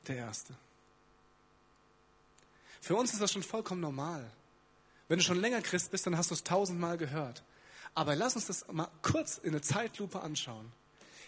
[0.08, 0.56] der Erste.
[2.80, 4.32] Für uns ist das schon vollkommen normal.
[5.10, 7.44] Wenn du schon länger Christ bist, dann hast du es tausendmal gehört.
[7.94, 10.72] Aber lass uns das mal kurz in eine Zeitlupe anschauen.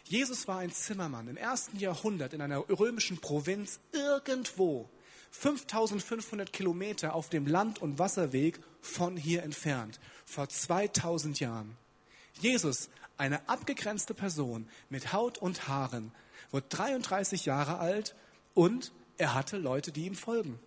[0.05, 4.89] Jesus war ein Zimmermann im ersten Jahrhundert in einer römischen Provinz irgendwo
[5.31, 11.75] 5500 Kilometer auf dem Land- und Wasserweg von hier entfernt, vor 2000 Jahren.
[12.39, 16.11] Jesus, eine abgegrenzte Person mit Haut und Haaren,
[16.51, 18.15] wurde 33 Jahre alt
[18.53, 20.59] und er hatte Leute, die ihm folgen.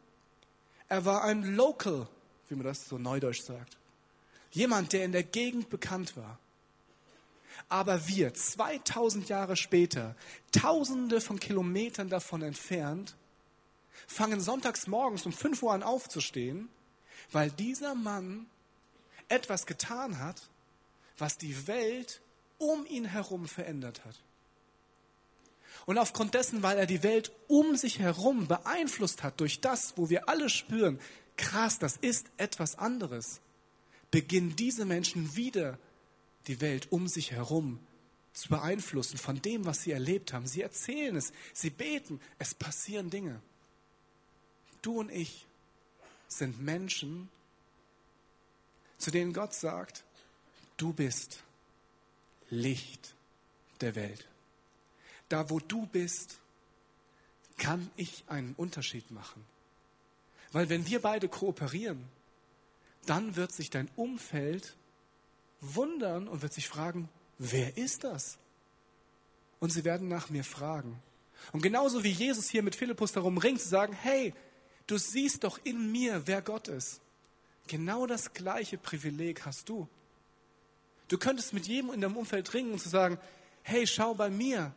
[0.89, 2.09] Er war ein Local,
[2.49, 3.77] wie man das so neudeutsch sagt.
[4.51, 6.39] Jemand, der in der Gegend bekannt war.
[7.69, 10.15] Aber wir, 2000 Jahre später,
[10.53, 13.17] tausende von Kilometern davon entfernt,
[14.07, 16.69] fangen sonntags morgens um 5 Uhr an aufzustehen,
[17.33, 18.47] weil dieser Mann
[19.29, 20.49] etwas getan hat,
[21.19, 22.21] was die Welt
[22.59, 24.15] um ihn herum verändert hat.
[25.85, 30.09] Und aufgrund dessen, weil er die Welt um sich herum beeinflusst hat durch das, wo
[30.09, 30.99] wir alle spüren,
[31.37, 33.41] krass, das ist etwas anderes,
[34.11, 35.79] beginnen diese Menschen wieder
[36.47, 37.81] die Welt um sich herum
[38.33, 40.47] zu beeinflussen von dem, was sie erlebt haben.
[40.47, 43.41] Sie erzählen es, sie beten, es passieren Dinge.
[44.83, 45.47] Du und ich
[46.29, 47.29] sind Menschen,
[48.99, 50.05] zu denen Gott sagt,
[50.77, 51.43] du bist
[52.51, 53.15] Licht
[53.81, 54.29] der Welt.
[55.29, 56.39] Da, wo du bist,
[57.57, 59.45] kann ich einen Unterschied machen.
[60.53, 62.05] Weil wenn wir beide kooperieren,
[63.07, 64.77] dann wird sich dein Umfeld
[65.61, 68.39] wundern und wird sich fragen, wer ist das?
[69.59, 71.01] Und sie werden nach mir fragen.
[71.53, 74.35] Und genauso wie Jesus hier mit Philippus darum ringt, zu sagen, hey,
[74.87, 77.01] du siehst doch in mir, wer Gott ist.
[77.67, 79.89] Genau das gleiche Privileg hast du.
[81.09, 83.19] Du könntest mit jedem in deinem Umfeld ringen und zu sagen,
[83.63, 84.75] hey, schau bei mir.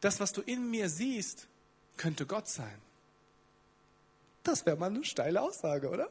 [0.00, 1.46] Das, was du in mir siehst,
[1.96, 2.80] könnte Gott sein.
[4.42, 6.10] Das wäre mal eine steile Aussage, oder?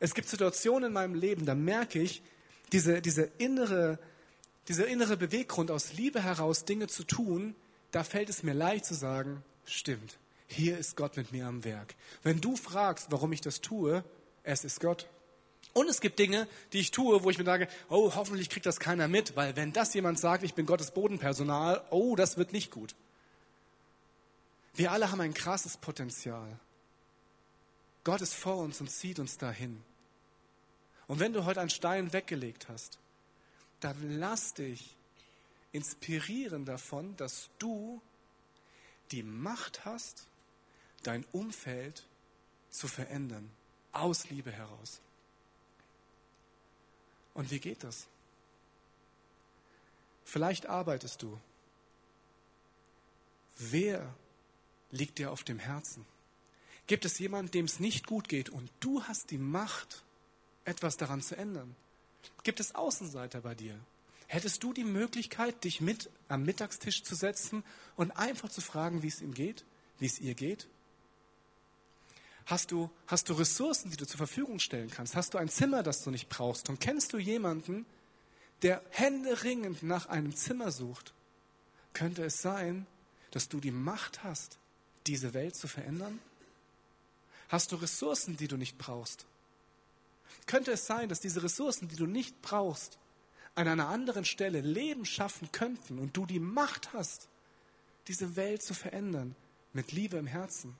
[0.00, 2.22] Es gibt Situationen in meinem Leben, da merke ich,
[2.72, 3.98] diese, diese innere,
[4.68, 7.54] dieser innere Beweggrund aus Liebe heraus Dinge zu tun,
[7.90, 11.94] da fällt es mir leicht zu sagen, stimmt, hier ist Gott mit mir am Werk.
[12.22, 14.04] Wenn du fragst, warum ich das tue,
[14.42, 15.08] es ist Gott.
[15.72, 18.80] Und es gibt Dinge, die ich tue, wo ich mir sage, oh, hoffentlich kriegt das
[18.80, 22.70] keiner mit, weil wenn das jemand sagt, ich bin Gottes Bodenpersonal, oh, das wird nicht
[22.70, 22.94] gut.
[24.74, 26.58] Wir alle haben ein krasses Potenzial.
[28.04, 29.82] Gott ist vor uns und zieht uns dahin.
[31.08, 32.98] Und wenn du heute einen Stein weggelegt hast,
[33.80, 34.94] dann lass dich
[35.72, 38.00] inspirieren davon, dass du
[39.10, 40.26] die Macht hast,
[41.02, 42.06] dein Umfeld
[42.70, 43.50] zu verändern,
[43.92, 45.00] aus Liebe heraus.
[47.34, 48.06] Und wie geht das?
[50.24, 51.40] Vielleicht arbeitest du.
[53.56, 54.14] Wer
[54.90, 56.04] liegt dir auf dem Herzen?
[56.86, 60.02] Gibt es jemanden, dem es nicht gut geht und du hast die Macht,
[60.68, 61.74] etwas daran zu ändern?
[62.42, 63.78] Gibt es Außenseiter bei dir?
[64.26, 67.64] Hättest du die Möglichkeit, dich mit am Mittagstisch zu setzen
[67.96, 69.64] und einfach zu fragen, wie es ihm geht,
[69.98, 70.68] wie es ihr geht?
[72.44, 75.16] Hast du, hast du Ressourcen, die du zur Verfügung stellen kannst?
[75.16, 76.68] Hast du ein Zimmer, das du nicht brauchst?
[76.68, 77.86] Und kennst du jemanden,
[78.62, 81.14] der händeringend nach einem Zimmer sucht?
[81.94, 82.86] Könnte es sein,
[83.30, 84.58] dass du die Macht hast,
[85.06, 86.18] diese Welt zu verändern?
[87.48, 89.26] Hast du Ressourcen, die du nicht brauchst?
[90.46, 92.98] Könnte es sein, dass diese Ressourcen, die du nicht brauchst,
[93.54, 97.28] an einer anderen Stelle Leben schaffen könnten und du die Macht hast,
[98.06, 99.34] diese Welt zu verändern
[99.72, 100.76] mit Liebe im Herzen?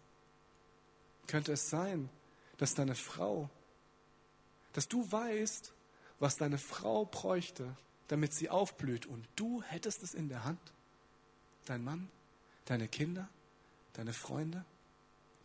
[1.27, 2.09] Könnte es sein,
[2.57, 3.51] dass deine Frau,
[4.73, 5.73] dass du weißt,
[6.19, 7.77] was deine Frau bräuchte,
[8.09, 10.73] damit sie aufblüht und du hättest es in der Hand?
[11.67, 12.09] Dein Mann,
[12.65, 13.29] deine Kinder,
[13.93, 14.65] deine Freunde?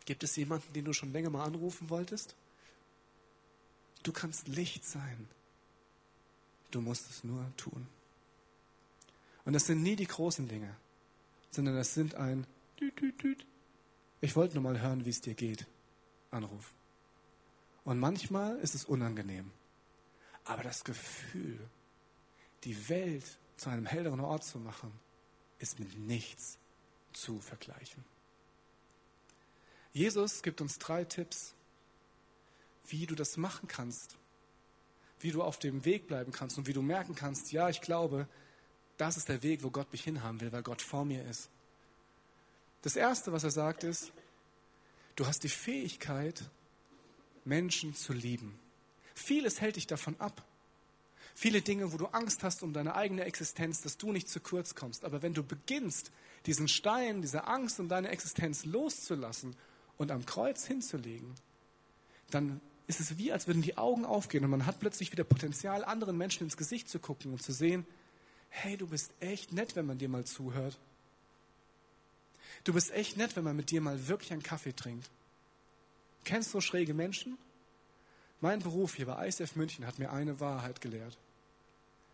[0.06, 2.34] Gibt es jemanden, den du schon länger mal anrufen wolltest?
[4.04, 5.28] Du kannst Licht sein.
[6.70, 7.88] Du musst es nur tun.
[9.44, 10.76] Und das sind nie die großen Dinge,
[11.50, 12.46] sondern das sind ein.
[14.20, 15.66] Ich wollte nur mal hören, wie es dir geht.
[16.30, 16.72] Anruf.
[17.84, 19.50] Und manchmal ist es unangenehm.
[20.44, 21.58] Aber das Gefühl,
[22.64, 24.92] die Welt zu einem helleren Ort zu machen,
[25.58, 26.58] ist mit nichts
[27.12, 28.04] zu vergleichen.
[29.92, 31.54] Jesus gibt uns drei Tipps,
[32.88, 34.16] wie du das machen kannst,
[35.20, 38.28] wie du auf dem Weg bleiben kannst und wie du merken kannst, ja, ich glaube,
[38.96, 41.48] das ist der Weg, wo Gott mich hinhaben will, weil Gott vor mir ist.
[42.82, 44.12] Das Erste, was er sagt, ist,
[45.16, 46.50] du hast die Fähigkeit,
[47.44, 48.58] Menschen zu lieben.
[49.14, 50.44] Vieles hält dich davon ab.
[51.34, 54.74] Viele Dinge, wo du Angst hast um deine eigene Existenz, dass du nicht zu kurz
[54.74, 55.04] kommst.
[55.04, 56.12] Aber wenn du beginnst,
[56.46, 59.56] diesen Stein, diese Angst um deine Existenz loszulassen
[59.96, 61.34] und am Kreuz hinzulegen,
[62.30, 65.84] dann ist es wie, als würden die Augen aufgehen und man hat plötzlich wieder Potenzial,
[65.84, 67.86] anderen Menschen ins Gesicht zu gucken und zu sehen,
[68.50, 70.78] hey, du bist echt nett, wenn man dir mal zuhört.
[72.64, 75.10] Du bist echt nett, wenn man mit dir mal wirklich einen Kaffee trinkt.
[76.24, 77.36] Kennst du schräge Menschen?
[78.40, 81.18] Mein Beruf hier bei ICF München hat mir eine Wahrheit gelehrt.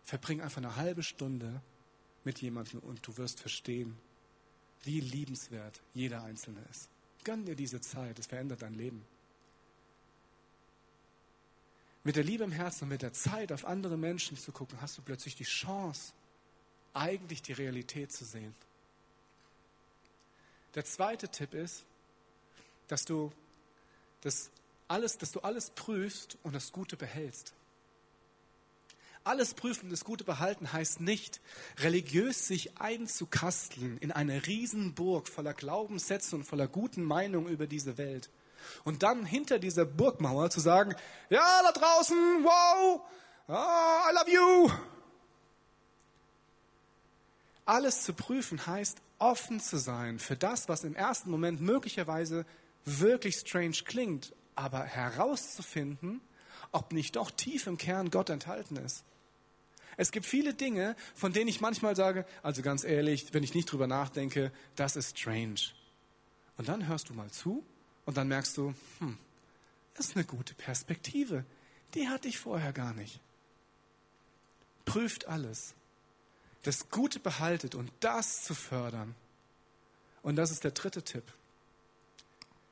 [0.03, 1.61] Verbring einfach eine halbe Stunde
[2.23, 3.97] mit jemandem und du wirst verstehen,
[4.83, 6.89] wie liebenswert jeder Einzelne ist.
[7.23, 9.05] Gönn dir diese Zeit, es verändert dein Leben.
[12.03, 14.97] Mit der Liebe im Herzen und mit der Zeit auf andere Menschen zu gucken, hast
[14.97, 16.13] du plötzlich die Chance,
[16.93, 18.55] eigentlich die Realität zu sehen.
[20.75, 21.85] Der zweite Tipp ist,
[22.87, 23.31] dass du
[24.21, 24.49] das
[24.87, 27.53] alles, dass du alles prüfst und das Gute behältst.
[29.23, 31.41] Alles prüfen und das Gute behalten heißt nicht,
[31.77, 38.29] religiös sich einzukasteln in eine Riesenburg voller Glaubenssätze und voller guten Meinungen über diese Welt.
[38.83, 40.95] Und dann hinter dieser Burgmauer zu sagen,
[41.29, 43.01] ja, da draußen, wow,
[43.47, 44.71] oh, I love you.
[47.65, 52.45] Alles zu prüfen heißt, offen zu sein für das, was im ersten Moment möglicherweise
[52.85, 56.21] wirklich strange klingt, aber herauszufinden,
[56.71, 59.03] ob nicht doch tief im Kern Gott enthalten ist.
[59.97, 63.71] Es gibt viele Dinge, von denen ich manchmal sage, also ganz ehrlich, wenn ich nicht
[63.71, 65.59] drüber nachdenke, das ist strange.
[66.57, 67.63] Und dann hörst du mal zu
[68.11, 69.17] und dann merkst du, hm,
[69.95, 71.45] das ist eine gute Perspektive.
[71.93, 73.21] Die hatte ich vorher gar nicht.
[74.83, 75.75] Prüft alles.
[76.63, 79.15] Das Gute behaltet und das zu fördern.
[80.23, 81.23] Und das ist der dritte Tipp.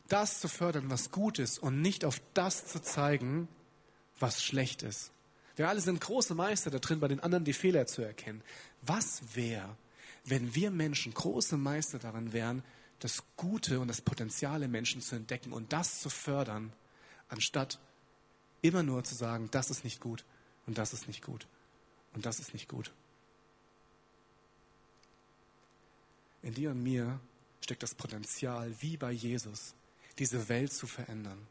[0.10, 3.48] Das zu fördern, was gut ist und nicht auf das zu zeigen,
[4.20, 5.12] was schlecht ist.
[5.56, 8.44] Wir alle sind große Meister da drin, bei den anderen die Fehler zu erkennen.
[8.82, 9.78] Was wäre,
[10.26, 12.62] wenn wir Menschen große Meister darin wären,
[13.00, 16.74] das Gute und das Potenzial im Menschen zu entdecken und das zu fördern,
[17.30, 17.80] anstatt
[18.62, 20.26] immer nur zu sagen, das ist nicht gut
[20.66, 21.48] und das ist nicht gut
[22.14, 22.92] und das ist nicht gut.
[26.42, 27.20] In dir und mir
[27.62, 29.76] steckt das Potenzial, wie bei Jesus,
[30.18, 31.48] diese Welt zu verändern.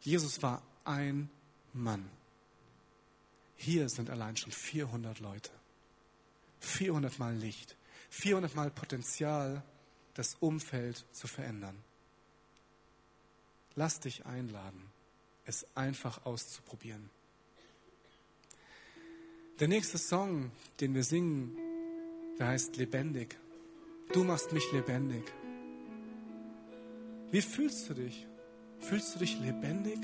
[0.00, 1.30] Jesus war ein
[1.72, 2.08] Mann.
[3.56, 5.50] Hier sind allein schon 400 Leute.
[6.60, 7.76] 400 Mal Licht.
[8.10, 9.62] 400 Mal Potenzial,
[10.14, 11.76] das Umfeld zu verändern.
[13.74, 14.90] Lass dich einladen,
[15.44, 17.10] es einfach auszuprobieren.
[19.60, 20.50] Der nächste Song,
[20.80, 21.56] den wir singen,
[22.38, 23.36] der heißt Lebendig.
[24.12, 25.24] Du machst mich lebendig.
[27.30, 28.26] Wie fühlst du dich?
[28.80, 29.98] Fühlst du dich lebendig?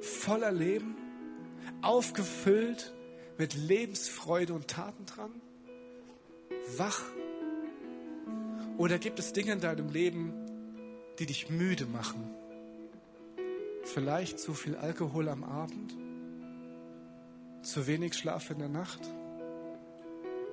[0.00, 0.96] Voller Leben?
[1.82, 2.92] aufgefüllt
[3.38, 5.30] mit Lebensfreude und Tatendrang?
[6.76, 7.00] Wach?
[8.78, 10.34] Oder gibt es Dinge in deinem Leben,
[11.18, 12.30] die dich müde machen?
[13.84, 15.96] Vielleicht zu viel Alkohol am Abend?
[17.62, 19.00] Zu wenig Schlaf in der Nacht?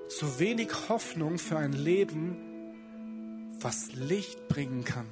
[0.07, 2.37] Zu wenig Hoffnung für ein Leben,
[3.59, 5.07] was Licht bringen kann?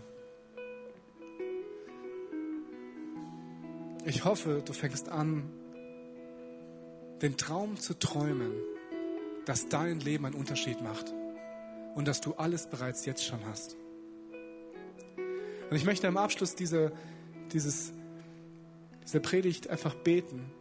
[4.06, 5.50] Ich hoffe, du fängst an,
[7.22, 8.54] den Traum zu träumen,
[9.46, 11.14] dass dein Leben einen Unterschied macht
[11.96, 13.76] und dass du alles bereits jetzt schon hast.
[15.70, 16.92] Und ich möchte am Abschluss dieser,
[17.52, 17.94] dieses,
[19.04, 20.52] dieser Predigt einfach beten,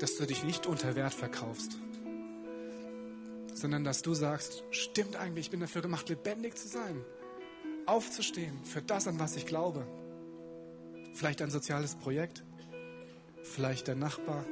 [0.00, 1.78] dass du dich nicht unter Wert verkaufst,
[3.54, 7.04] sondern dass du sagst, stimmt eigentlich, ich bin dafür gemacht, lebendig zu sein,
[7.86, 9.86] aufzustehen für das, an was ich glaube.
[11.14, 12.42] Vielleicht ein soziales Projekt,
[13.42, 14.44] vielleicht der Nachbar,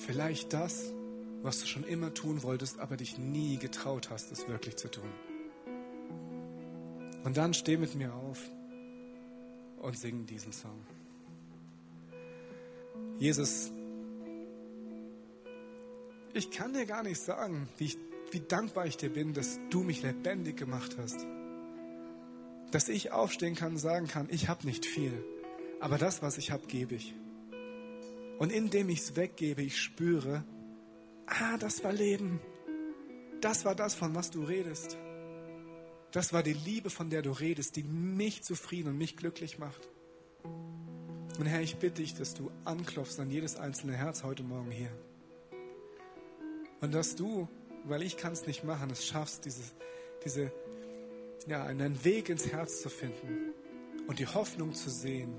[0.00, 0.94] Vielleicht das,
[1.42, 5.10] was du schon immer tun wolltest, aber dich nie getraut hast, es wirklich zu tun.
[7.24, 8.38] Und dann steh mit mir auf
[9.78, 10.84] und sing diesen Song.
[13.18, 13.72] Jesus,
[16.32, 17.98] ich kann dir gar nicht sagen, wie, ich,
[18.30, 21.26] wie dankbar ich dir bin, dass du mich lebendig gemacht hast.
[22.70, 25.24] Dass ich aufstehen kann und sagen kann, ich habe nicht viel,
[25.80, 27.14] aber das, was ich habe, gebe ich.
[28.38, 30.44] Und indem ich es weggebe, ich spüre,
[31.30, 32.40] ah, das war Leben.
[33.40, 34.98] Das war das, von was du redest.
[36.12, 39.88] Das war die Liebe, von der du redest, die mich zufrieden und mich glücklich macht.
[41.38, 44.90] Und Herr, ich bitte dich, dass du anklopfst an jedes einzelne Herz heute Morgen hier.
[46.80, 47.48] Und dass du,
[47.84, 49.74] weil ich kann es nicht machen, es schaffst, dieses,
[50.24, 50.52] diese,
[51.46, 53.54] ja, einen Weg ins Herz zu finden
[54.06, 55.32] und die Hoffnung zu sehen,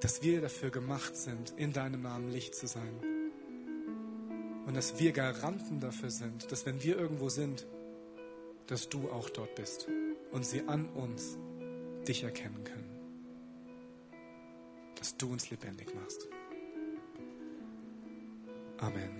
[0.00, 3.09] dass wir dafür gemacht sind, in deinem Namen Licht zu sein.
[4.70, 7.66] Und dass wir Garanten dafür sind, dass wenn wir irgendwo sind,
[8.68, 9.88] dass du auch dort bist
[10.30, 11.36] und sie an uns
[12.06, 13.00] dich erkennen können.
[14.94, 16.28] Dass du uns lebendig machst.
[18.78, 19.19] Amen.